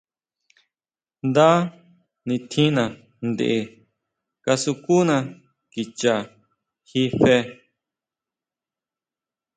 Nda 1.27 1.49
nitjína 2.27 2.83
tʼen 3.37 3.63
kasukuna 4.43 5.15
kicha 5.71 6.15
jí 6.87 7.01
fe. 7.19 7.35